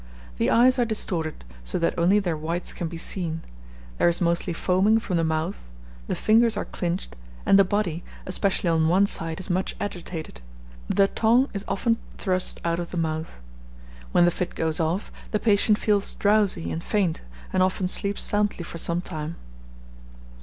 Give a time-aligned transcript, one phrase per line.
[0.39, 3.43] The eyes are distorted, so that only their whites can be seen;
[3.99, 5.69] there is mostly foaming from the mouth;
[6.07, 10.41] the fingers are clinched; and the body, especially on one side, is much agitated;
[10.89, 13.35] the tongue is often thrust out of the mouth.
[14.11, 17.21] When the fit goes off, the patient feels drowsy and faint,
[17.53, 19.35] and often sleeps soundly for some time.